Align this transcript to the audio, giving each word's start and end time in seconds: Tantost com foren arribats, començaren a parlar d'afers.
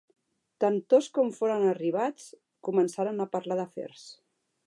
Tantost 0.63 1.11
com 1.17 1.29
foren 1.35 1.67
arribats, 1.73 2.27
començaren 2.69 3.25
a 3.27 3.31
parlar 3.37 3.61
d'afers. 3.63 4.09